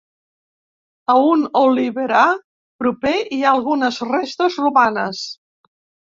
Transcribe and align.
A 1.13 1.17
un 1.33 1.41
oliverar 1.59 2.23
proper 2.83 3.11
hi 3.37 3.39
ha 3.43 3.51
algunes 3.57 3.99
restes 4.13 4.57
romanes. 4.63 5.21